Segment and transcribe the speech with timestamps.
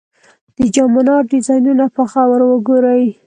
[0.57, 3.03] د جام منار ډیزاینونه په غور وګورئ.